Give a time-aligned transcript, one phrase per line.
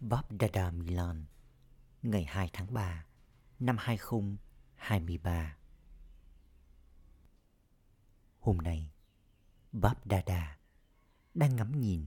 [0.00, 1.24] Bob Dada Milan
[2.02, 3.06] ngày 2 tháng 3
[3.58, 5.56] năm 2023.
[8.40, 8.90] Hôm nay,
[9.72, 10.58] Bob Dada
[11.34, 12.06] đang ngắm nhìn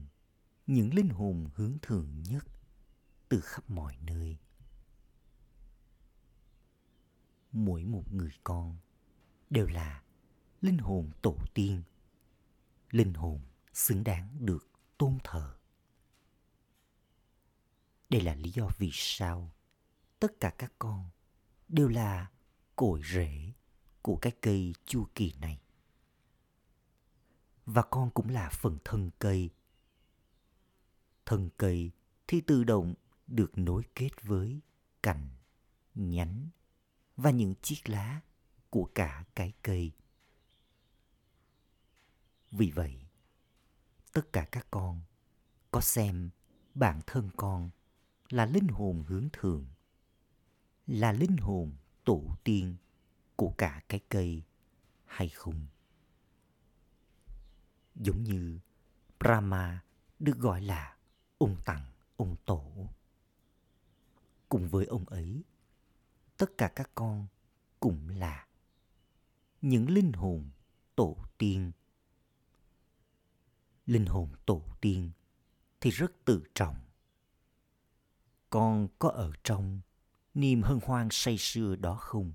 [0.66, 2.46] những linh hồn hướng thượng nhất
[3.28, 4.38] từ khắp mọi nơi.
[7.52, 8.76] Mỗi một người con
[9.50, 10.02] đều là
[10.60, 11.82] linh hồn tổ tiên,
[12.90, 13.40] linh hồn
[13.72, 14.68] xứng đáng được
[14.98, 15.56] tôn thờ.
[18.12, 19.52] Đây là lý do vì sao
[20.20, 21.10] tất cả các con
[21.68, 22.30] đều là
[22.76, 23.52] cội rễ
[24.02, 25.60] của cái cây chu kỳ này.
[27.66, 29.50] Và con cũng là phần thân cây.
[31.26, 31.90] Thân cây
[32.26, 32.94] thì tự động
[33.26, 34.60] được nối kết với
[35.02, 35.28] cành,
[35.94, 36.48] nhánh
[37.16, 38.20] và những chiếc lá
[38.70, 39.92] của cả cái cây.
[42.50, 43.00] Vì vậy,
[44.12, 45.00] tất cả các con
[45.70, 46.30] có xem
[46.74, 47.70] bản thân con
[48.32, 49.66] là linh hồn hướng thượng,
[50.86, 51.72] là linh hồn
[52.04, 52.76] tổ tiên
[53.36, 54.42] của cả cái cây
[55.04, 55.66] hay không?
[57.94, 58.58] Giống như
[59.20, 59.84] Brahma
[60.18, 60.96] được gọi là
[61.38, 62.88] ông tặng ông tổ.
[64.48, 65.42] Cùng với ông ấy,
[66.36, 67.26] tất cả các con
[67.80, 68.46] cũng là
[69.62, 70.50] những linh hồn
[70.96, 71.72] tổ tiên.
[73.86, 75.10] Linh hồn tổ tiên
[75.80, 76.76] thì rất tự trọng
[78.52, 79.80] con có ở trong
[80.34, 82.32] niềm hân hoan say sưa đó không?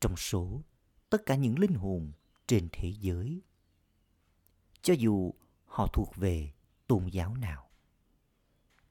[0.00, 0.62] Trong số
[1.10, 2.12] tất cả những linh hồn
[2.46, 3.42] trên thế giới,
[4.82, 5.34] cho dù
[5.66, 6.52] họ thuộc về
[6.86, 7.70] tôn giáo nào,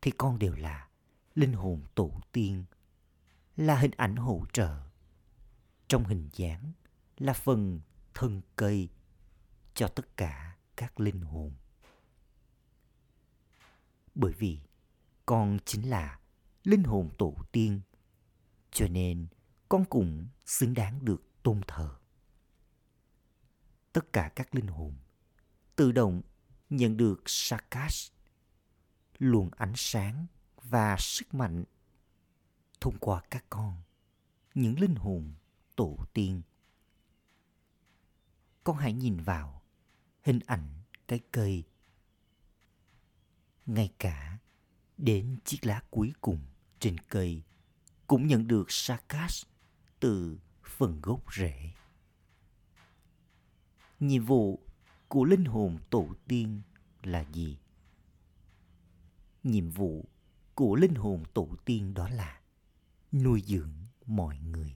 [0.01, 0.89] thì con đều là
[1.35, 2.65] linh hồn tổ tiên,
[3.57, 4.79] là hình ảnh hỗ trợ,
[5.87, 6.71] trong hình dáng
[7.17, 7.79] là phần
[8.13, 8.89] thân cây
[9.73, 11.53] cho tất cả các linh hồn.
[14.15, 14.59] Bởi vì
[15.25, 16.19] con chính là
[16.63, 17.81] linh hồn tổ tiên.
[18.71, 19.27] Cho nên
[19.69, 21.95] con cũng xứng đáng được tôn thờ.
[23.93, 24.93] Tất cả các linh hồn
[25.75, 26.21] tự động
[26.69, 28.11] nhận được sakas
[29.19, 30.25] luồng ánh sáng
[30.61, 31.63] và sức mạnh
[32.81, 33.81] thông qua các con,
[34.53, 35.33] những linh hồn
[35.75, 36.41] tổ tiên.
[38.63, 39.61] Con hãy nhìn vào
[40.21, 40.67] hình ảnh
[41.07, 41.63] cái cây.
[43.65, 44.37] Ngay cả
[45.01, 46.39] đến chiếc lá cuối cùng
[46.79, 47.43] trên cây
[48.07, 49.43] cũng nhận được sakas
[49.99, 51.71] từ phần gốc rễ.
[53.99, 54.59] Nhiệm vụ
[55.07, 56.61] của linh hồn tổ tiên
[57.03, 57.57] là gì?
[59.43, 60.05] Nhiệm vụ
[60.55, 62.41] của linh hồn tổ tiên đó là
[63.11, 63.73] nuôi dưỡng
[64.05, 64.75] mọi người.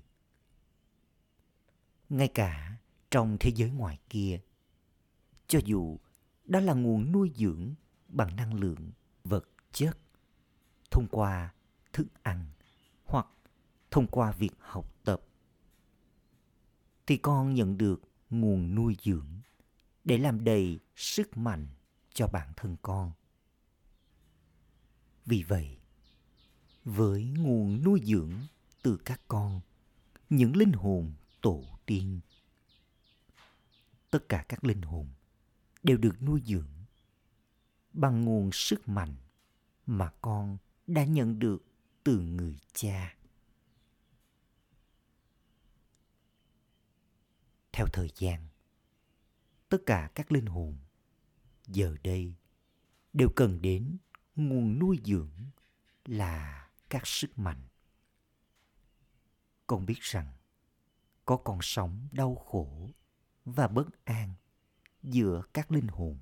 [2.09, 2.77] Ngay cả
[3.11, 4.39] trong thế giới ngoài kia,
[5.47, 5.99] cho dù
[6.45, 7.73] đó là nguồn nuôi dưỡng
[8.07, 8.91] bằng năng lượng
[9.23, 9.97] vật chất
[10.95, 11.53] thông qua
[11.93, 12.45] thức ăn
[13.05, 13.27] hoặc
[13.91, 15.21] thông qua việc học tập,
[17.07, 19.27] thì con nhận được nguồn nuôi dưỡng
[20.03, 21.67] để làm đầy sức mạnh
[22.13, 23.11] cho bản thân con.
[25.25, 25.77] Vì vậy,
[26.83, 28.33] với nguồn nuôi dưỡng
[28.81, 29.61] từ các con,
[30.29, 32.19] những linh hồn tổ tiên,
[34.09, 35.07] tất cả các linh hồn
[35.83, 36.71] đều được nuôi dưỡng
[37.93, 39.15] bằng nguồn sức mạnh
[39.85, 40.57] mà con
[40.87, 41.65] đã nhận được
[42.03, 43.15] từ người cha.
[47.71, 48.47] Theo thời gian,
[49.69, 50.77] tất cả các linh hồn
[51.67, 52.33] giờ đây
[53.13, 53.97] đều cần đến
[54.35, 55.49] nguồn nuôi dưỡng
[56.05, 57.67] là các sức mạnh.
[59.67, 60.33] Con biết rằng
[61.25, 62.89] có con sống đau khổ
[63.45, 64.33] và bất an
[65.03, 66.19] giữa các linh hồn.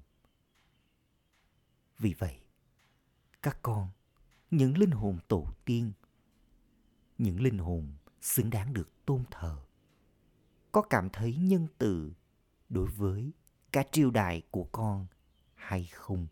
[1.97, 2.39] Vì vậy,
[3.41, 3.89] các con
[4.53, 5.91] những linh hồn tổ tiên,
[7.17, 9.63] những linh hồn xứng đáng được tôn thờ,
[10.71, 12.13] có cảm thấy nhân từ
[12.69, 13.31] đối với
[13.71, 15.07] cả triều đại của con
[15.55, 16.27] hay không?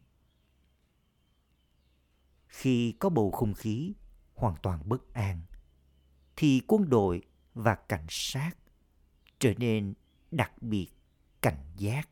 [2.48, 3.94] Khi có bầu không khí
[4.34, 5.42] hoàn toàn bất an,
[6.36, 7.22] thì quân đội
[7.54, 8.52] và cảnh sát
[9.40, 9.94] trở nên
[10.32, 10.88] đặc biệt
[11.42, 12.10] cảnh giác.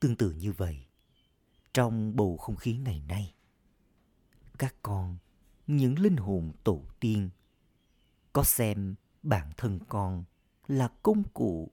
[0.00, 0.89] Tương tự như vậy,
[1.74, 3.34] trong bầu không khí ngày nay
[4.60, 5.16] các con,
[5.66, 7.30] những linh hồn tổ tiên,
[8.32, 10.24] có xem bản thân con
[10.68, 11.70] là công cụ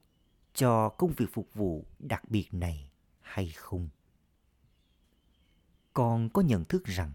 [0.54, 2.90] cho công việc phục vụ đặc biệt này
[3.22, 3.90] hay không?
[5.94, 7.12] Con có nhận thức rằng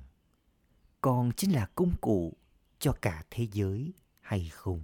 [1.01, 2.33] con chính là công cụ
[2.79, 4.83] cho cả thế giới hay không?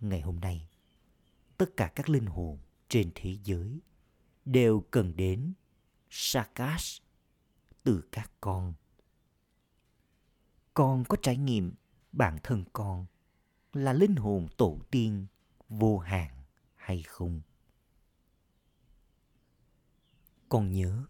[0.00, 0.68] Ngày hôm nay,
[1.56, 2.58] tất cả các linh hồn
[2.88, 3.80] trên thế giới
[4.46, 5.52] đều cần đến
[6.10, 7.00] Sakas
[7.82, 8.74] từ các con.
[10.74, 11.72] Con có trải nghiệm
[12.12, 13.06] bản thân con
[13.72, 15.26] là linh hồn tổ tiên
[15.68, 16.30] vô hạn
[16.74, 17.40] hay không?
[20.48, 21.04] Con nhớ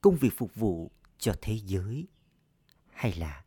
[0.00, 2.06] công việc phục vụ cho thế giới
[2.90, 3.44] hay là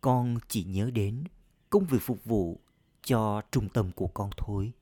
[0.00, 1.24] con chỉ nhớ đến
[1.70, 2.60] công việc phục vụ
[3.02, 4.72] cho trung tâm của con thôi?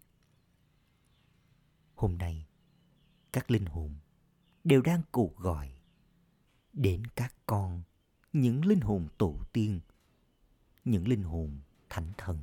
[1.94, 2.47] Hôm nay,
[3.32, 3.94] các linh hồn
[4.64, 5.72] đều đang cuộc gọi
[6.72, 7.82] đến các con,
[8.32, 9.80] những linh hồn tổ tiên,
[10.84, 12.38] những linh hồn thánh thần.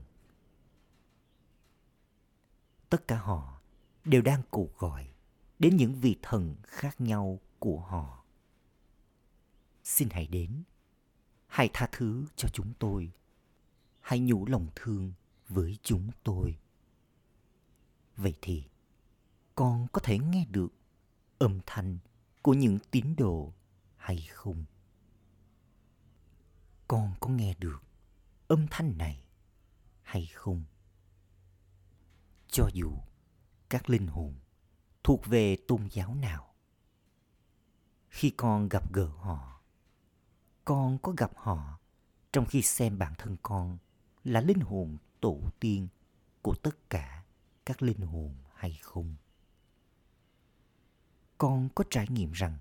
[2.90, 3.62] Tất cả họ
[4.06, 5.10] đều đang cuộc gọi
[5.60, 8.24] đến những vị thần khác nhau của họ.
[9.84, 10.64] Xin hãy đến,
[11.48, 13.12] hãy tha thứ cho chúng tôi,
[14.00, 15.14] hãy nhủ lòng thương
[15.48, 16.58] với chúng tôi.
[18.18, 18.64] Vậy thì
[19.56, 20.74] con có thể nghe được
[21.38, 21.98] âm thanh
[22.42, 23.54] của những tín đồ
[23.98, 24.66] hay không?
[26.88, 27.84] Con có nghe được
[28.48, 29.26] âm thanh này
[30.02, 30.64] hay không?
[32.48, 32.98] Cho dù
[33.70, 34.36] các linh hồn
[35.04, 36.54] thuộc về tôn giáo nào,
[38.10, 39.62] khi con gặp gỡ họ,
[40.66, 41.80] con có gặp họ
[42.34, 43.78] trong khi xem bản thân con
[44.24, 45.88] là linh hồn tổ tiên
[46.42, 47.24] của tất cả
[47.66, 49.16] các linh hồn hay không?
[51.38, 52.58] Con có trải nghiệm rằng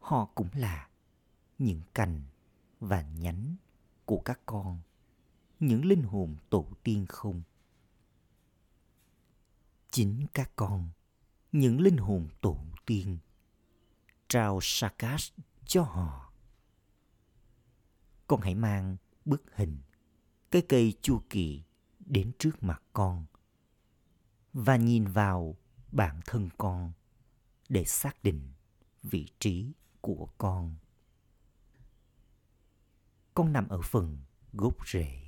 [0.00, 0.88] họ cũng là
[1.58, 2.22] những cành
[2.80, 3.56] và nhánh
[4.04, 4.78] của các con,
[5.60, 7.42] những linh hồn tổ tiên không?
[9.90, 10.88] Chính các con,
[11.52, 13.18] những linh hồn tổ tiên,
[14.28, 15.32] trao sakas
[15.64, 16.32] cho họ.
[18.26, 19.78] Con hãy mang bức hình
[20.50, 21.62] cái cây chu kỳ
[21.98, 23.24] đến trước mặt con
[24.52, 25.56] và nhìn vào
[25.92, 26.92] bản thân con
[27.68, 28.52] để xác định
[29.02, 30.74] vị trí của con.
[33.34, 34.18] Con nằm ở phần
[34.52, 35.24] gốc rễ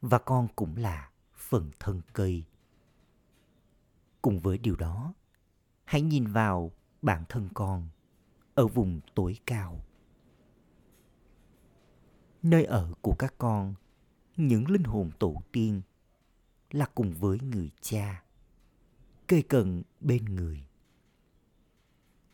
[0.00, 2.44] và con cũng là phần thân cây.
[4.22, 5.14] Cùng với điều đó,
[5.84, 6.72] hãy nhìn vào
[7.02, 7.88] bản thân con
[8.54, 9.84] ở vùng tối cao.
[12.42, 13.74] Nơi ở của các con,
[14.36, 15.82] những linh hồn tổ tiên
[16.70, 18.24] là cùng với người cha,
[19.26, 20.66] cây cần bên người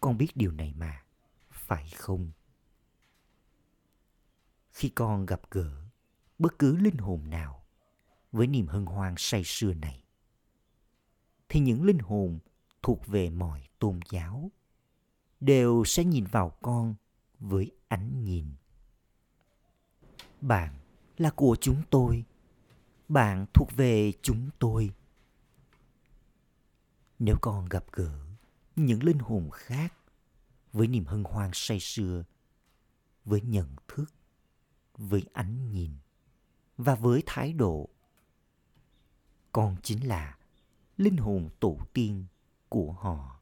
[0.00, 1.04] con biết điều này mà,
[1.50, 2.30] phải không?
[4.70, 5.70] Khi con gặp gỡ
[6.38, 7.64] bất cứ linh hồn nào
[8.32, 10.04] với niềm hân hoan say sưa này,
[11.48, 12.38] thì những linh hồn
[12.82, 14.50] thuộc về mọi tôn giáo
[15.40, 16.94] đều sẽ nhìn vào con
[17.38, 18.46] với ánh nhìn.
[20.40, 20.74] Bạn
[21.16, 22.24] là của chúng tôi,
[23.08, 24.90] bạn thuộc về chúng tôi.
[27.18, 28.29] Nếu con gặp gỡ
[28.76, 29.94] những linh hồn khác
[30.72, 32.24] với niềm hân hoan say sưa,
[33.24, 34.06] với nhận thức,
[34.98, 35.90] với ánh nhìn
[36.76, 37.88] và với thái độ.
[39.52, 40.38] Con chính là
[40.96, 42.24] linh hồn tổ tiên
[42.68, 43.40] của họ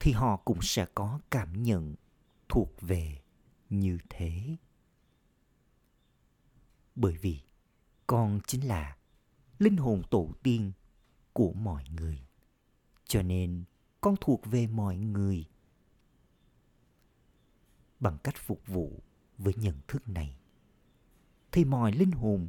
[0.00, 1.94] thì họ cũng sẽ có cảm nhận
[2.48, 3.22] thuộc về
[3.70, 4.56] như thế.
[6.94, 7.40] Bởi vì
[8.06, 8.96] con chính là
[9.58, 10.72] linh hồn tổ tiên
[11.32, 12.26] của mọi người,
[13.04, 13.64] cho nên
[14.00, 15.48] con thuộc về mọi người.
[18.00, 19.02] Bằng cách phục vụ
[19.38, 20.38] với nhận thức này,
[21.52, 22.48] thì mọi linh hồn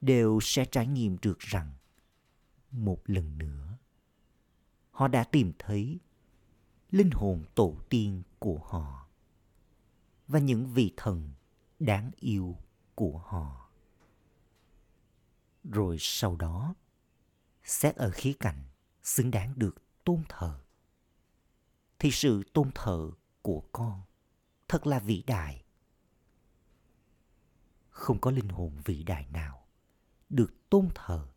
[0.00, 1.72] đều sẽ trải nghiệm được rằng,
[2.70, 3.78] một lần nữa,
[4.90, 6.00] họ đã tìm thấy
[6.90, 9.08] linh hồn tổ tiên của họ
[10.28, 11.30] và những vị thần
[11.78, 12.56] đáng yêu
[12.94, 13.70] của họ.
[15.64, 16.74] Rồi sau đó,
[17.64, 18.64] xét ở khía cạnh
[19.02, 20.60] xứng đáng được tôn thờ
[22.04, 23.10] thì sự tôn thờ
[23.42, 24.02] của con
[24.68, 25.64] thật là vĩ đại.
[27.88, 29.66] Không có linh hồn vĩ đại nào
[30.28, 31.28] được tôn thờ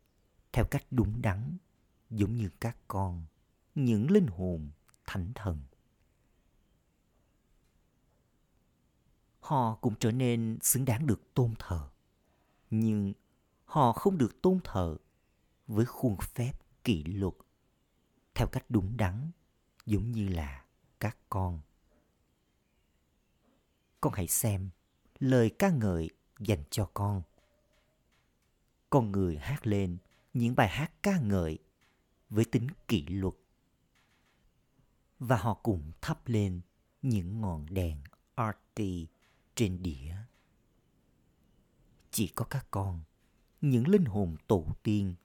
[0.51, 1.57] theo cách đúng đắn
[2.09, 3.25] giống như các con,
[3.75, 4.69] những linh hồn
[5.05, 5.61] thánh thần.
[9.39, 11.89] Họ cũng trở nên xứng đáng được tôn thờ,
[12.69, 13.13] nhưng
[13.65, 14.97] họ không được tôn thờ
[15.67, 17.33] với khuôn phép kỷ luật
[18.35, 19.31] theo cách đúng đắn
[19.87, 20.65] giống như là
[20.99, 21.61] các con.
[24.01, 24.69] Con hãy xem
[25.19, 27.21] lời ca ngợi dành cho con.
[28.89, 29.97] Con người hát lên
[30.33, 31.57] những bài hát ca ngợi
[32.29, 33.33] với tính kỷ luật.
[35.19, 36.61] Và họ cùng thắp lên
[37.01, 37.97] những ngọn đèn
[38.37, 38.81] RT
[39.55, 40.15] trên đĩa.
[42.11, 43.01] Chỉ có các con,
[43.61, 45.15] những linh hồn tổ tiên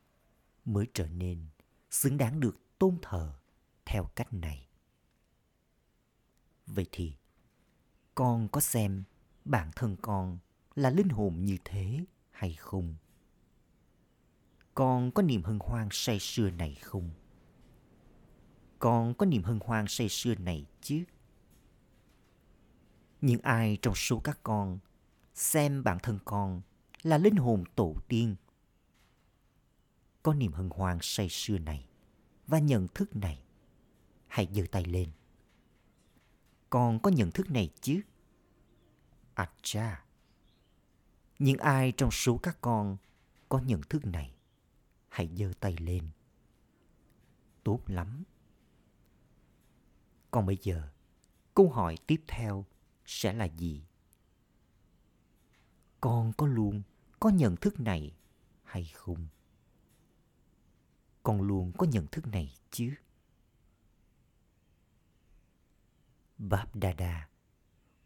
[0.64, 1.46] mới trở nên
[1.90, 3.41] xứng đáng được tôn thờ
[3.84, 4.68] theo cách này.
[6.66, 7.12] Vậy thì,
[8.14, 9.04] con có xem
[9.44, 10.38] bản thân con
[10.74, 12.94] là linh hồn như thế hay không?
[14.74, 17.10] Con có niềm hân hoan say sưa này không?
[18.78, 21.04] Con có niềm hân hoan say sưa này chứ?
[23.20, 24.78] Những ai trong số các con
[25.34, 26.62] xem bản thân con
[27.02, 28.36] là linh hồn tổ tiên,
[30.22, 31.86] có niềm hân hoan say sưa này
[32.46, 33.42] và nhận thức này
[34.32, 35.10] hãy giơ tay lên.
[36.70, 38.00] Con có nhận thức này chứ?
[39.34, 40.04] À cha
[41.38, 42.96] những ai trong số các con
[43.48, 44.34] có nhận thức này?
[45.08, 46.10] Hãy giơ tay lên.
[47.64, 48.24] Tốt lắm.
[50.30, 50.88] Còn bây giờ,
[51.54, 52.64] câu hỏi tiếp theo
[53.04, 53.84] sẽ là gì?
[56.00, 56.82] Con có luôn
[57.20, 58.14] có nhận thức này
[58.62, 59.26] hay không?
[61.22, 62.94] Con luôn có nhận thức này chứ?
[66.42, 67.28] Báp đa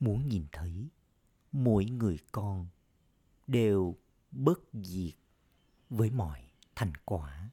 [0.00, 0.88] muốn nhìn thấy,
[1.52, 2.66] mỗi người con
[3.46, 3.96] đều
[4.30, 5.14] bất diệt
[5.90, 7.50] với mọi thành quả.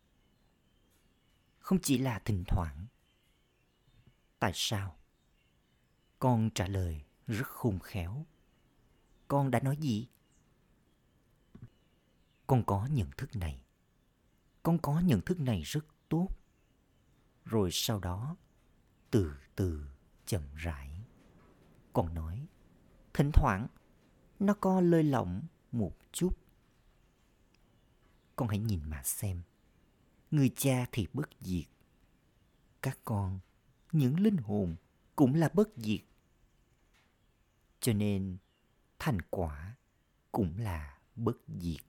[1.59, 2.87] Không chỉ là thỉnh thoảng.
[4.39, 4.97] Tại sao?
[6.19, 8.25] Con trả lời rất khôn khéo.
[9.27, 10.07] Con đã nói gì?
[12.47, 13.63] Con có nhận thức này.
[14.63, 16.27] Con có nhận thức này rất tốt.
[17.45, 18.35] Rồi sau đó,
[19.11, 19.92] từ từ
[20.33, 20.89] chậm rãi.
[21.93, 22.47] Con nói,
[23.13, 23.67] thỉnh thoảng,
[24.39, 26.37] nó co lơi lỏng một chút.
[28.35, 29.41] Con hãy nhìn mà xem.
[30.31, 31.65] Người cha thì bất diệt.
[32.81, 33.39] Các con,
[33.91, 34.75] những linh hồn
[35.15, 36.01] cũng là bất diệt.
[37.79, 38.37] Cho nên,
[38.99, 39.75] thành quả
[40.31, 41.81] cũng là bất diệt.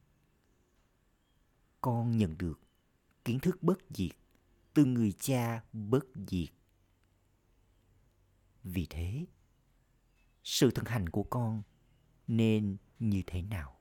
[1.80, 2.60] Con nhận được
[3.24, 4.12] kiến thức bất diệt
[4.74, 6.48] từ người cha bất diệt
[8.64, 9.26] vì thế,
[10.44, 11.62] sự thực hành của con
[12.26, 13.78] nên như thế nào?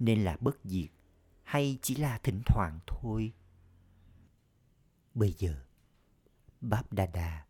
[0.00, 0.90] Nên là bất diệt
[1.42, 3.32] hay chỉ là thỉnh thoảng thôi?
[5.14, 5.64] Bây giờ,
[6.60, 7.46] báp đa đa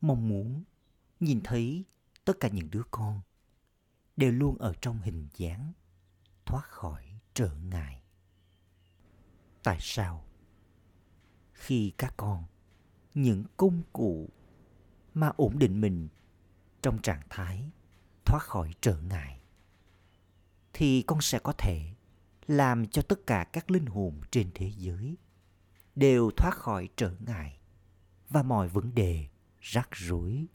[0.00, 0.64] mong muốn
[1.20, 1.84] nhìn thấy
[2.24, 3.20] tất cả những đứa con
[4.16, 5.72] đều luôn ở trong hình dáng
[6.44, 8.02] thoát khỏi trở ngại.
[9.62, 10.24] Tại sao
[11.52, 12.44] khi các con,
[13.14, 14.28] những công cụ
[15.16, 16.08] mà ổn định mình
[16.82, 17.70] trong trạng thái
[18.24, 19.40] thoát khỏi trở ngại,
[20.72, 21.94] thì con sẽ có thể
[22.46, 25.16] làm cho tất cả các linh hồn trên thế giới
[25.94, 27.58] đều thoát khỏi trở ngại
[28.28, 29.28] và mọi vấn đề
[29.60, 30.46] rắc rối.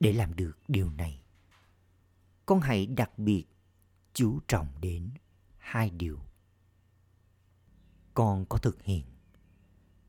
[0.00, 1.22] Để làm được điều này,
[2.46, 3.44] con hãy đặc biệt
[4.12, 5.10] chú trọng đến
[5.58, 6.20] hai điều.
[8.14, 9.04] Con có thực hiện,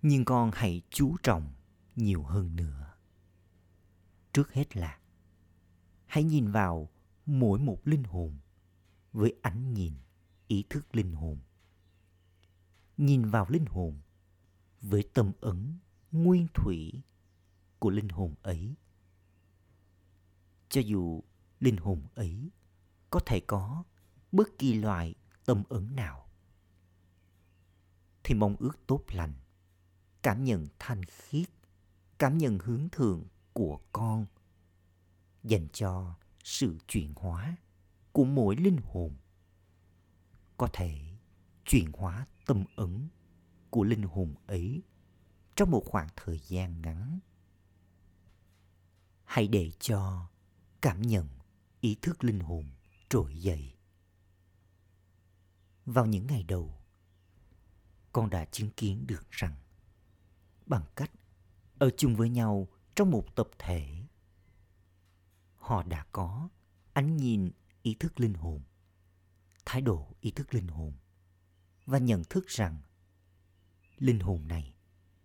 [0.02, 1.55] nhưng con hãy chú trọng
[1.96, 2.94] nhiều hơn nữa.
[4.34, 5.00] Trước hết là,
[6.06, 6.90] hãy nhìn vào
[7.26, 8.38] mỗi một linh hồn
[9.14, 9.94] với ánh nhìn,
[10.48, 11.40] ý thức linh hồn.
[12.98, 14.00] Nhìn vào linh hồn
[14.82, 15.78] với tâm ấn
[16.12, 17.04] nguyên thủy
[17.80, 18.76] của linh hồn ấy.
[20.70, 21.24] Cho dù
[21.60, 22.52] linh hồn ấy
[23.10, 23.84] có thể có
[24.32, 26.30] bất kỳ loại tâm ấn nào,
[28.24, 29.34] thì mong ước tốt lành,
[30.22, 31.50] cảm nhận thanh khiết
[32.18, 34.26] cảm nhận hướng thượng của con,
[35.44, 37.58] dành cho sự chuyển hóa
[38.12, 39.16] của mỗi linh hồn.
[40.58, 41.00] Có thể
[41.66, 43.10] chuyển hóa tâm ấn
[43.70, 44.84] của linh hồn ấy
[45.56, 47.20] trong một khoảng thời gian ngắn.
[49.24, 50.30] Hãy để cho
[50.82, 51.28] cảm nhận
[51.82, 52.70] ý thức linh hồn
[53.10, 53.76] trỗi dậy.
[55.86, 56.78] Vào những ngày đầu,
[58.12, 59.56] con đã chứng kiến được rằng
[60.66, 61.12] bằng cách
[61.78, 64.06] ở chung với nhau trong một tập thể.
[65.56, 66.50] Họ đã có
[66.94, 67.52] ánh nhìn,
[67.82, 68.62] ý thức linh hồn,
[69.66, 70.94] thái độ ý thức linh hồn
[71.86, 72.82] và nhận thức rằng
[73.98, 74.74] linh hồn này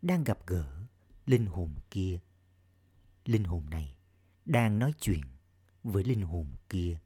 [0.02, 0.86] đang gặp gỡ
[1.26, 2.20] linh hồn kia.
[3.24, 3.96] Linh hồn này
[4.44, 5.24] đang nói chuyện
[5.82, 6.98] với linh hồn kia.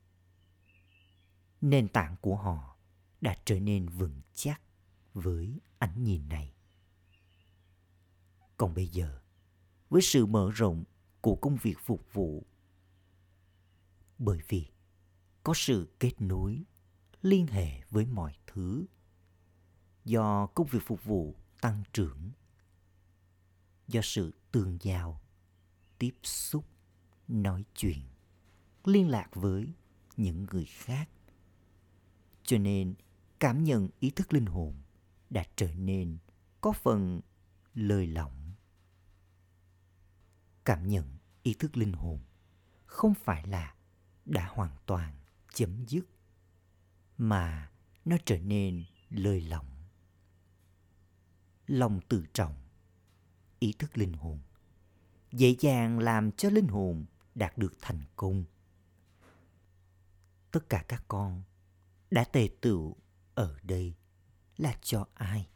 [1.60, 2.76] Nền tảng của họ
[3.20, 4.60] đã trở nên vững chắc
[5.14, 6.54] với ánh nhìn này.
[8.56, 9.20] Còn bây giờ
[9.90, 10.84] với sự mở rộng
[11.20, 12.46] của công việc phục vụ.
[14.18, 14.66] Bởi vì
[15.42, 16.64] có sự kết nối,
[17.22, 18.84] liên hệ với mọi thứ.
[20.04, 22.30] Do công việc phục vụ tăng trưởng,
[23.88, 25.20] do sự tương giao
[25.98, 26.64] tiếp xúc,
[27.28, 28.02] nói chuyện,
[28.84, 29.68] liên lạc với
[30.16, 31.08] những người khác.
[32.42, 32.94] Cho nên
[33.40, 34.74] cảm nhận ý thức linh hồn
[35.30, 36.18] đã trở nên
[36.60, 37.20] có phần
[37.74, 38.43] lời lỏng
[40.64, 42.20] cảm nhận ý thức linh hồn,
[42.86, 43.74] không phải là
[44.24, 45.14] đã hoàn toàn
[45.54, 46.04] chấm dứt,
[47.18, 47.70] mà
[48.04, 49.66] nó trở nên lơi lỏng.
[51.66, 52.54] Lòng tự trọng,
[53.58, 54.38] ý thức linh hồn,
[55.32, 58.44] dễ dàng làm cho linh hồn đạt được thành công.
[60.50, 61.42] Tất cả các con
[62.10, 62.96] đã tề tựu
[63.34, 63.94] ở đây
[64.56, 65.48] là cho ai?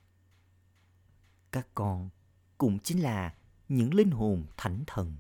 [1.52, 2.10] Các con
[2.58, 3.34] cũng chính là
[3.68, 5.16] những linh hồn thánh thần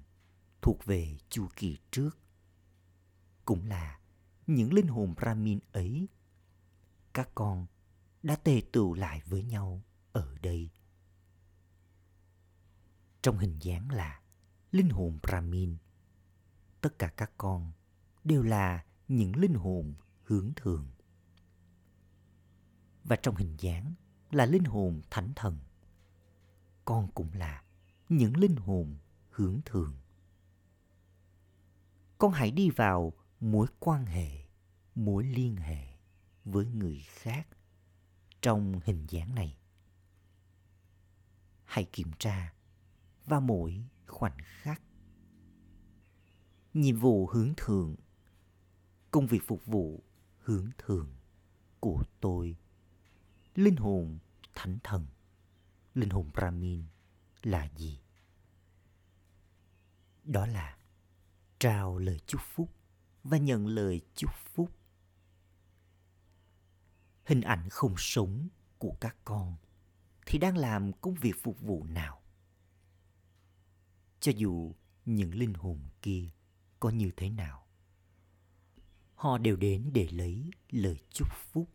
[0.62, 2.18] thuộc về chu kỳ trước.
[3.44, 4.00] Cũng là
[4.46, 6.08] những linh hồn brahmin ấy,
[7.12, 7.66] các con
[8.22, 10.70] đã tề tựu lại với nhau ở đây.
[13.22, 14.20] Trong hình dáng là
[14.72, 15.76] linh hồn brahmin,
[16.80, 17.72] tất cả các con
[18.24, 20.90] đều là những linh hồn hướng thường
[23.04, 23.94] và trong hình dáng
[24.30, 25.58] là linh hồn thánh thần,
[26.84, 27.62] con cũng là
[28.08, 28.96] những linh hồn
[29.30, 29.92] hướng thường
[32.18, 34.30] con hãy đi vào mối quan hệ,
[34.94, 35.86] mối liên hệ
[36.44, 37.48] với người khác
[38.42, 39.58] trong hình dáng này.
[41.64, 42.54] Hãy kiểm tra
[43.26, 44.82] vào mỗi khoảnh khắc,
[46.74, 47.94] nhiệm vụ hướng thượng
[49.10, 50.02] công việc phục vụ
[50.38, 51.10] hướng thượng
[51.80, 52.56] của tôi.
[53.54, 54.18] Linh hồn
[54.54, 55.06] thánh thần,
[55.94, 56.84] linh hồn brahmin
[57.50, 58.00] là gì?
[60.24, 60.78] Đó là
[61.58, 62.74] trao lời chúc phúc
[63.24, 64.70] và nhận lời chúc phúc.
[67.24, 69.56] Hình ảnh không sống của các con
[70.26, 72.22] thì đang làm công việc phục vụ nào?
[74.20, 74.74] Cho dù
[75.04, 76.28] những linh hồn kia
[76.80, 77.66] có như thế nào,
[79.14, 81.68] họ đều đến để lấy lời chúc phúc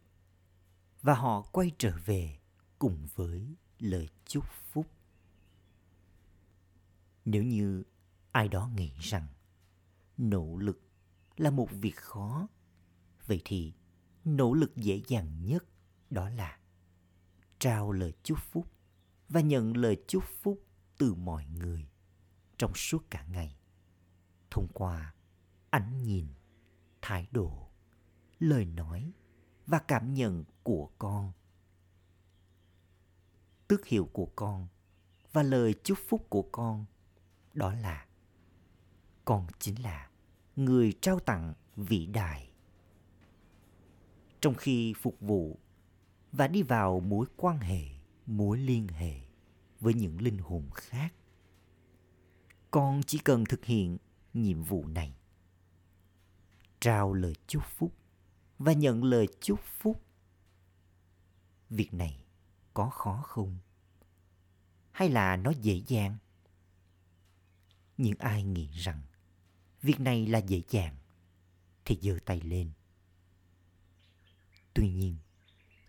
[1.02, 2.40] và họ quay trở về
[2.80, 4.88] cùng với lời chúc phúc
[7.26, 7.84] nếu như
[8.32, 9.28] ai đó nghĩ rằng
[10.18, 10.82] nỗ lực
[11.38, 12.48] là một việc khó,
[13.28, 13.74] vậy thì
[14.26, 15.66] nỗ lực dễ dàng nhất
[16.10, 16.60] đó là
[17.60, 18.68] trao lời chúc phúc
[19.30, 20.64] và nhận lời chúc phúc
[20.98, 21.90] từ mọi người
[22.58, 23.56] trong suốt cả ngày.
[24.52, 25.14] Thông qua
[25.70, 26.28] ánh nhìn,
[27.02, 27.70] thái độ,
[28.40, 29.14] lời nói
[29.68, 31.32] và cảm nhận của con,
[33.68, 34.68] tước hiệu của con
[35.32, 36.86] và lời chúc phúc của con
[37.54, 38.06] đó là
[39.26, 40.10] con chính là
[40.56, 42.50] người trao tặng vĩ đại
[44.42, 45.60] trong khi phục vụ
[46.32, 47.86] và đi vào mối quan hệ,
[48.26, 49.22] mối liên hệ
[49.80, 51.14] với những linh hồn khác,
[52.72, 53.98] con chỉ cần thực hiện
[54.34, 55.16] nhiệm vụ này.
[56.80, 57.94] Trao lời chúc phúc
[58.60, 60.02] và nhận lời chúc phúc.
[61.70, 62.26] Việc này
[62.74, 63.58] có khó không?
[64.92, 66.18] Hay là nó dễ dàng?
[67.98, 69.02] Những ai nghĩ rằng
[69.82, 70.96] việc này là dễ dàng
[71.86, 72.72] thì giơ tay lên.
[74.74, 75.18] Tuy nhiên,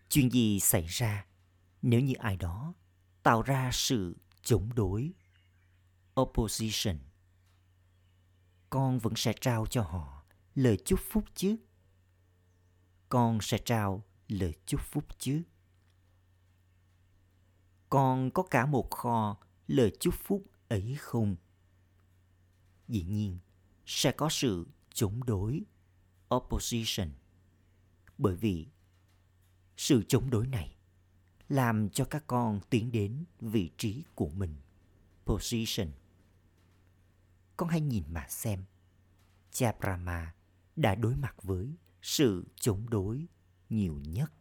[0.08, 1.26] chuyện gì xảy ra
[1.82, 2.74] nếu như ai đó
[3.22, 5.12] tạo ra sự chống đối,
[6.20, 6.98] opposition?
[8.70, 11.56] Con vẫn sẽ trao cho họ lời chúc phúc chứ?
[13.08, 15.42] Con sẽ trao lời chúc phúc chứ?
[17.88, 19.36] Con có cả một kho
[19.66, 21.36] lời chúc phúc ấy không?
[22.88, 23.38] Dĩ nhiên,
[23.86, 25.62] sẽ có sự chống đối,
[26.34, 27.08] opposition.
[28.18, 28.68] Bởi vì
[29.76, 30.76] sự chống đối này
[31.48, 34.56] làm cho các con tiến đến vị trí của mình,
[35.26, 35.88] position.
[37.56, 38.64] Con hãy nhìn mà xem
[39.50, 40.34] cha brahma
[40.76, 43.26] đã đối mặt với sự chống đối
[43.70, 44.32] nhiều nhất.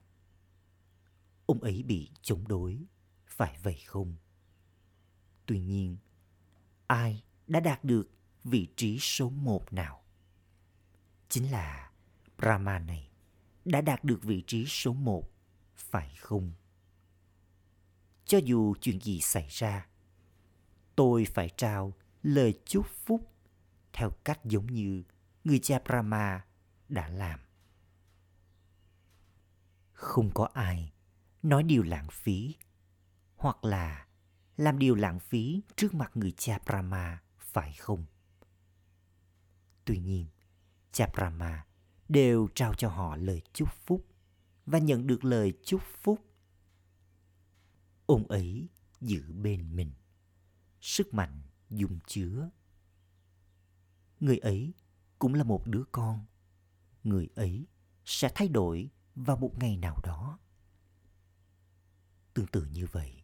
[1.46, 2.86] Ông ấy bị chống đối,
[3.28, 4.16] phải vậy không?
[5.46, 5.98] Tuy nhiên,
[6.88, 8.10] ai đã đạt được
[8.44, 10.04] vị trí số một nào
[11.30, 11.92] chính là
[12.38, 13.10] brahma này
[13.66, 15.30] đã đạt được vị trí số một,
[15.76, 16.54] phải không
[18.26, 19.88] cho dù chuyện gì xảy ra,
[20.96, 23.34] tôi phải trao lời chúc phúc
[23.94, 25.04] theo cách giống như
[25.44, 26.46] người cha Brahma
[26.90, 27.40] đã làm.
[29.94, 30.94] Không có ai
[31.44, 32.56] nói điều lãng phí
[33.36, 34.08] hoặc là
[34.58, 38.06] làm điều lãng phí trước mặt người cha Brahma, phải không?
[39.86, 40.28] Tuy nhiên,
[40.92, 41.66] cha Brahma
[42.10, 44.06] đều trao cho họ lời chúc phúc
[44.66, 46.20] và nhận được lời chúc phúc.
[48.06, 48.68] Ông ấy
[49.02, 49.94] giữ bên mình
[50.82, 52.50] sức mạnh dung chứa.
[54.20, 54.74] Người ấy
[55.20, 56.26] cũng là một đứa con.
[57.04, 57.68] Người ấy
[58.06, 60.40] sẽ thay đổi vào một ngày nào đó.
[62.34, 63.24] Tương tự như vậy,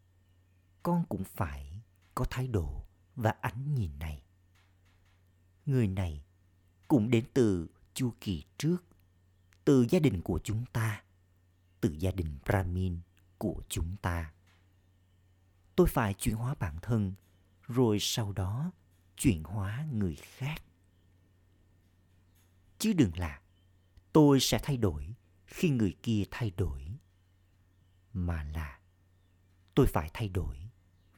[0.83, 1.83] con cũng phải
[2.15, 4.23] có thái độ và ánh nhìn này.
[5.65, 6.23] người này
[6.89, 8.77] cũng đến từ chu kỳ trước,
[9.65, 11.03] từ gia đình của chúng ta,
[11.81, 12.99] từ gia đình Brahmin
[13.37, 14.33] của chúng ta.
[15.75, 17.13] Tôi phải chuyển hóa bản thân,
[17.67, 18.71] rồi sau đó
[19.17, 20.63] chuyển hóa người khác.
[22.79, 23.41] Chứ đừng là
[24.13, 26.97] tôi sẽ thay đổi khi người kia thay đổi.
[28.13, 28.79] Mà là
[29.75, 30.69] tôi phải thay đổi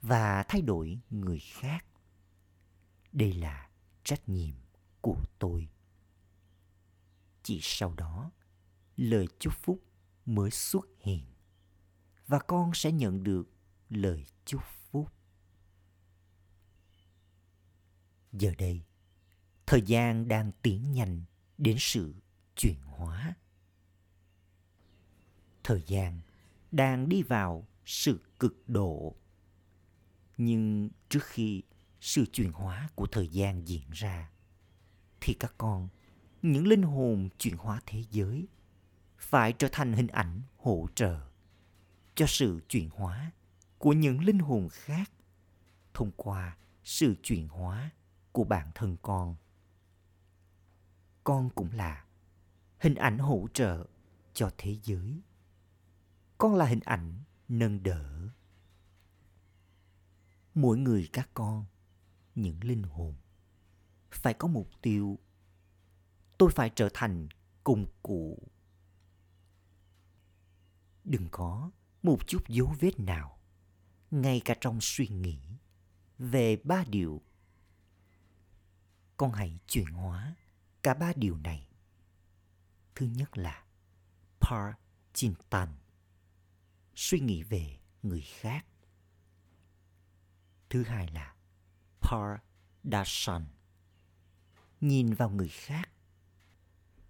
[0.02, 1.86] và thay đổi người khác.
[3.12, 3.70] Đây là
[4.04, 4.56] trách nhiệm
[5.02, 5.70] của tôi.
[7.44, 8.32] Chỉ sau đó,
[8.98, 9.84] lời chúc phúc
[10.26, 11.26] mới xuất hiện
[12.28, 13.50] và con sẽ nhận được
[13.90, 14.62] lời chúc
[14.92, 15.08] phúc.
[18.32, 18.82] Giờ đây,
[19.66, 21.24] thời gian đang tiến nhanh
[21.58, 22.16] đến sự
[22.56, 23.36] chuyển hóa.
[25.64, 26.22] Thời gian
[26.72, 29.16] đang đi vào sự cực độ.
[30.38, 31.64] Nhưng trước khi
[32.02, 34.32] sự chuyển hóa của thời gian diễn ra,
[35.22, 35.88] thì các con,
[36.42, 38.48] những linh hồn chuyển hóa thế giới,
[39.18, 41.22] phải trở thành hình ảnh hỗ trợ
[42.16, 43.32] cho sự chuyển hóa
[43.78, 45.12] của những linh hồn khác
[45.94, 47.90] thông qua sự chuyển hóa
[48.32, 49.36] của bản thân con.
[51.24, 52.06] Con cũng là
[52.80, 53.86] hình ảnh hỗ trợ
[54.34, 55.22] cho thế giới.
[56.38, 57.14] Con là hình ảnh
[57.48, 58.30] nâng đỡ.
[60.56, 61.66] Mỗi người các con,
[62.36, 63.16] những linh hồn,
[64.12, 65.19] phải có mục tiêu.
[66.38, 67.28] Tôi phải trở thành
[67.63, 68.47] công cụ.
[71.04, 71.71] Đừng có
[72.04, 73.39] một chút dấu vết nào,
[74.12, 75.39] ngay cả trong suy nghĩ
[76.17, 77.21] về ba điều.
[79.17, 80.36] Con hãy chuyển hóa
[80.84, 81.67] cả ba điều này.
[82.95, 83.65] Thứ nhất là
[84.39, 84.74] par
[85.13, 85.69] chintan,
[86.95, 88.65] suy nghĩ về người khác.
[90.69, 91.36] Thứ hai là
[92.02, 92.39] par
[92.84, 93.45] darshan,
[94.82, 95.89] nhìn vào người khác.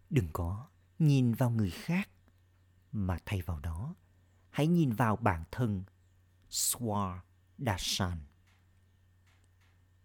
[0.10, 0.68] Đừng có
[1.00, 2.10] nhìn vào người khác,
[2.92, 3.96] mà thay vào đó,
[4.50, 5.84] hãy nhìn vào bản thân
[6.50, 7.20] swa
[7.58, 8.18] dasan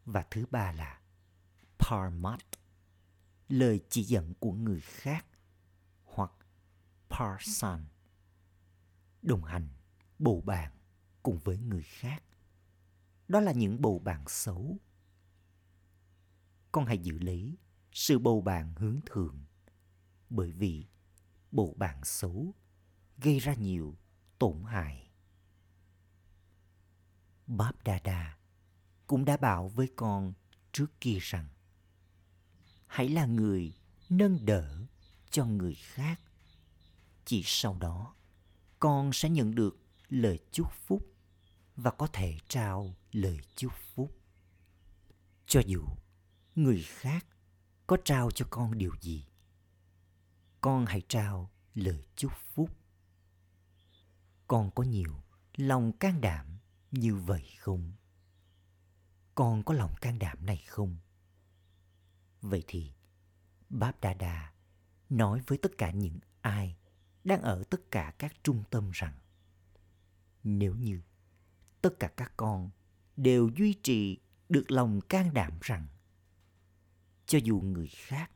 [0.04, 1.00] Và thứ ba là
[1.78, 2.40] Parmat,
[3.48, 5.26] lời chỉ dẫn của người khác
[6.04, 6.32] hoặc
[7.10, 7.84] Parsan,
[9.22, 9.68] đồng hành,
[10.18, 10.72] bầu bạn
[11.22, 12.22] cùng với người khác.
[13.28, 14.78] Đó là những bầu bạn xấu.
[16.76, 17.56] Con hãy giữ lấy
[17.92, 19.44] sự bầu bạn hướng thượng
[20.30, 20.86] bởi vì
[21.50, 22.54] bầu bạn xấu
[23.18, 23.96] gây ra nhiều
[24.38, 25.10] tổn hại.
[27.46, 28.38] Báp Đa Đa
[29.06, 30.32] cũng đã bảo với con
[30.72, 31.48] trước kia rằng
[32.86, 33.72] hãy là người
[34.08, 34.86] nâng đỡ
[35.30, 36.20] cho người khác.
[37.24, 38.14] Chỉ sau đó,
[38.78, 41.06] con sẽ nhận được lời chúc phúc
[41.76, 44.18] và có thể trao lời chúc phúc.
[45.46, 45.86] Cho dù
[46.56, 47.26] người khác
[47.86, 49.26] có trao cho con điều gì,
[50.60, 52.70] con hãy trao lời chúc phúc
[54.46, 55.22] con có nhiều
[55.56, 56.58] lòng can đảm
[56.90, 57.92] như vậy không?
[59.34, 60.96] Con có lòng can đảm này không?
[62.40, 62.92] Vậy thì,
[63.68, 64.52] Báp Đa Đa
[65.08, 66.76] nói với tất cả những ai
[67.24, 69.18] đang ở tất cả các trung tâm rằng
[70.44, 71.02] nếu như
[71.82, 72.70] tất cả các con
[73.16, 75.86] đều duy trì được lòng can đảm rằng
[77.26, 78.30] cho dù người khác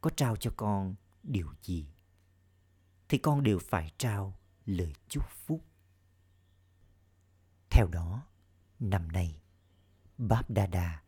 [0.00, 1.86] có trao cho con điều gì
[3.08, 5.64] thì con đều phải trao lời chúc phúc.
[7.70, 8.26] Theo đó,
[8.80, 9.40] năm nay,
[10.18, 11.02] Báp Đa Đa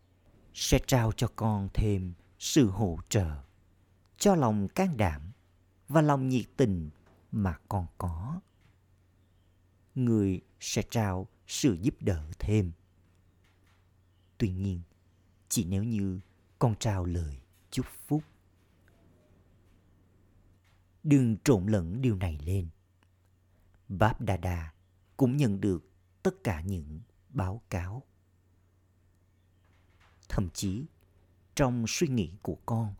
[0.54, 3.42] sẽ trao cho con thêm sự hỗ trợ
[4.16, 5.32] cho lòng can đảm
[5.88, 6.90] và lòng nhiệt tình
[7.32, 8.40] mà con có.
[9.94, 12.72] Người sẽ trao sự giúp đỡ thêm.
[14.38, 14.80] Tuy nhiên,
[15.48, 16.20] chỉ nếu như
[16.62, 18.22] con trao lời chúc phúc.
[21.02, 22.68] Đừng trộn lẫn điều này lên.
[23.88, 24.72] Báp Đa Đa
[25.16, 25.90] cũng nhận được
[26.22, 28.02] tất cả những báo cáo.
[30.28, 30.86] Thậm chí,
[31.54, 32.94] trong suy nghĩ của con,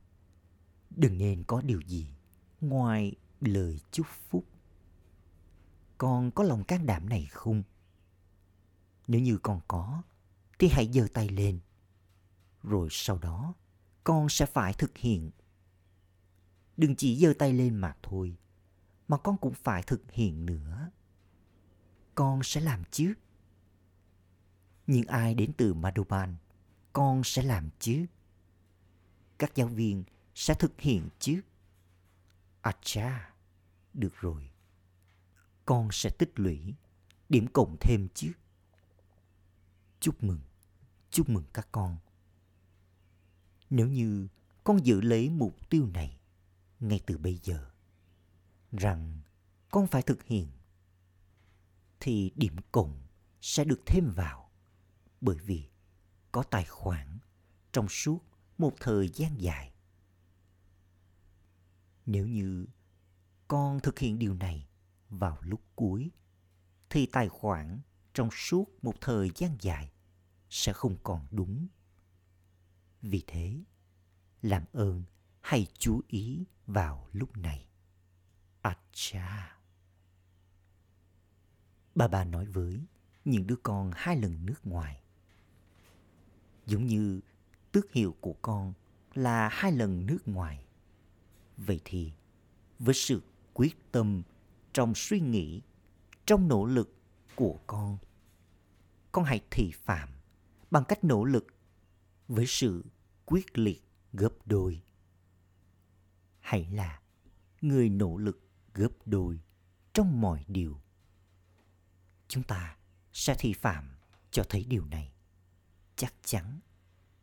[0.90, 2.14] đừng nên có điều gì
[2.60, 4.44] ngoài lời chúc phúc.
[5.98, 7.62] Con có lòng can đảm này không?
[9.08, 10.02] Nếu như con có,
[10.58, 11.60] thì hãy giơ tay lên.
[12.62, 13.54] Rồi sau đó,
[14.04, 15.30] con sẽ phải thực hiện.
[16.76, 18.36] Đừng chỉ giơ tay lên mà thôi
[19.08, 20.90] mà con cũng phải thực hiện nữa.
[22.14, 23.14] Con sẽ làm chứ.
[24.86, 26.36] những ai đến từ Madhuban,
[26.92, 28.06] con sẽ làm chứ.
[29.38, 31.40] Các giáo viên sẽ thực hiện chứ.
[32.60, 33.34] À cha,
[33.94, 34.50] được rồi.
[35.64, 36.74] Con sẽ tích lũy
[37.28, 38.32] điểm cộng thêm chứ.
[40.00, 40.40] Chúc mừng,
[41.10, 41.96] chúc mừng các con.
[43.74, 44.28] Nếu như
[44.64, 46.20] con giữ lấy mục tiêu này
[46.80, 47.70] ngay từ bây giờ,
[48.72, 49.20] rằng
[49.70, 50.48] con phải thực hiện,
[52.00, 53.02] thì điểm cộng
[53.40, 54.50] sẽ được thêm vào
[55.20, 55.70] bởi vì
[56.32, 57.18] có tài khoản
[57.72, 58.18] trong suốt
[58.58, 59.72] một thời gian dài.
[62.06, 62.66] Nếu như
[63.48, 64.68] con thực hiện điều này
[65.08, 66.10] vào lúc cuối
[66.90, 67.80] thì tài khoản
[68.14, 69.92] trong suốt một thời gian dài
[70.50, 71.68] sẽ không còn đúng.
[73.02, 73.60] Vì thế,
[74.42, 75.02] làm ơn
[75.40, 77.66] hãy chú ý vào lúc này.
[78.60, 79.56] Acha.
[81.94, 82.80] Bà bà nói với
[83.24, 85.02] những đứa con hai lần nước ngoài.
[86.66, 87.20] Giống như
[87.72, 88.72] tước hiệu của con
[89.14, 90.64] là hai lần nước ngoài.
[91.56, 92.12] Vậy thì,
[92.78, 93.22] với sự
[93.54, 94.22] quyết tâm
[94.72, 95.62] trong suy nghĩ,
[96.26, 96.94] trong nỗ lực
[97.34, 97.98] của con,
[99.12, 100.08] con hãy thị phạm
[100.70, 101.46] bằng cách nỗ lực
[102.28, 102.84] với sự
[103.24, 103.82] quyết liệt
[104.12, 104.82] gấp đôi.
[106.40, 107.00] Hãy là
[107.60, 109.40] người nỗ lực gấp đôi
[109.92, 110.80] trong mọi điều.
[112.28, 112.76] Chúng ta
[113.12, 113.96] sẽ thi phạm
[114.30, 115.12] cho thấy điều này.
[115.96, 116.60] Chắc chắn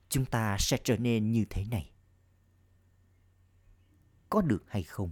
[0.10, 1.92] chúng ta sẽ trở nên như thế này.
[4.30, 5.12] Có được hay không?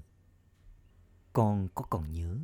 [1.34, 2.40] Con có còn nhớ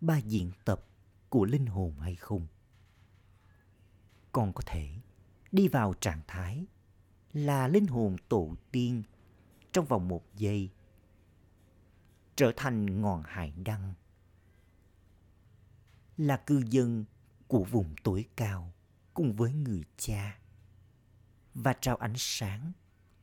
[0.00, 0.86] ba diễn tập
[1.28, 2.46] của linh hồn hay không?
[4.32, 4.98] Con có thể
[5.52, 6.66] đi vào trạng thái
[7.32, 9.02] là linh hồn tổ tiên
[9.72, 10.70] trong vòng một giây
[12.38, 13.94] trở thành ngọn hải đăng,
[16.16, 17.04] là cư dân
[17.46, 18.72] của vùng tối cao
[19.14, 20.38] cùng với người cha
[21.54, 22.72] và trao ánh sáng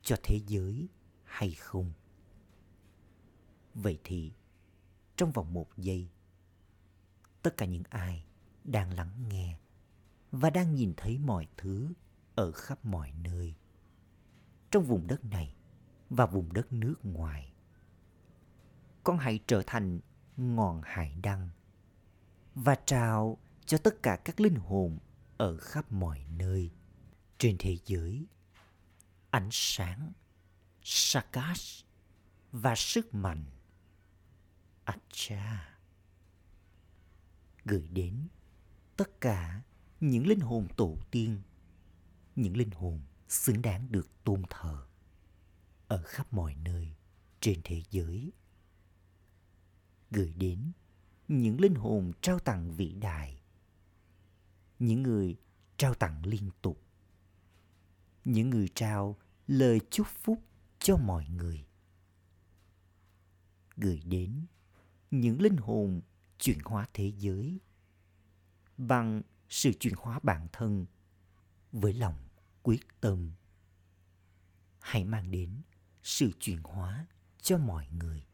[0.02, 0.88] cho thế giới
[1.24, 1.92] hay không.
[3.74, 4.32] Vậy thì
[5.16, 6.08] trong vòng một giây,
[7.42, 8.24] tất cả những ai
[8.64, 9.58] đang lắng nghe
[10.32, 11.92] và đang nhìn thấy mọi thứ
[12.34, 13.54] ở khắp mọi nơi
[14.70, 15.54] trong vùng đất này
[16.10, 17.52] và vùng đất nước ngoài.
[19.04, 20.00] Con hãy trở thành
[20.36, 21.48] ngọn hải đăng
[22.54, 24.98] và trao cho tất cả các linh hồn
[25.36, 26.70] ở khắp mọi nơi
[27.38, 28.26] trên thế giới.
[29.30, 30.12] Ánh sáng,
[30.82, 31.86] sakash
[32.52, 33.44] và sức mạnh
[34.84, 35.78] acha
[37.64, 38.28] gửi đến
[38.96, 39.62] tất cả
[40.00, 41.42] những linh hồn tổ tiên,
[42.36, 44.86] những linh hồn xứng đáng được tôn thờ
[45.88, 46.96] ở khắp mọi nơi
[47.40, 48.32] trên thế giới.
[50.10, 50.72] Gửi đến
[51.28, 53.40] những linh hồn trao tặng vĩ đại,
[54.78, 55.36] những người
[55.76, 56.82] trao tặng liên tục,
[58.24, 60.42] những người trao lời chúc phúc
[60.78, 61.66] cho mọi người.
[63.76, 64.46] Gửi đến
[65.10, 66.00] những linh hồn
[66.38, 67.60] chuyển hóa thế giới
[68.78, 70.86] bằng sự chuyển hóa bản thân
[71.72, 72.25] với lòng
[72.66, 73.32] quyết tâm.
[74.80, 75.62] Hãy mang đến
[76.02, 77.06] sự chuyển hóa
[77.40, 78.26] cho mọi người.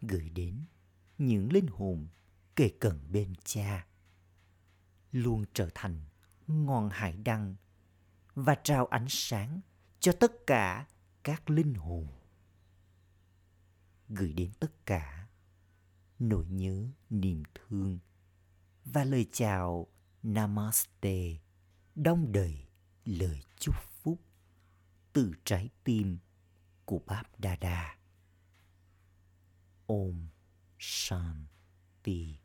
[0.00, 0.64] Gửi đến
[1.18, 2.08] những linh hồn
[2.56, 3.86] kề cận bên cha,
[5.12, 6.00] luôn trở thành
[6.46, 7.54] ngọn hải đăng
[8.34, 9.60] và trao ánh sáng
[10.00, 10.86] cho tất cả
[11.22, 12.08] các linh hồn.
[14.08, 15.28] Gửi đến tất cả
[16.18, 17.98] nỗi nhớ, niềm thương
[18.84, 19.86] và lời chào
[20.22, 21.47] namaste
[22.02, 22.66] đong đầy
[23.04, 24.20] lời chúc phúc
[25.12, 26.18] từ trái tim
[26.84, 27.96] của Báp Đa Đa.
[29.86, 30.28] Om
[30.78, 32.38] Shanti.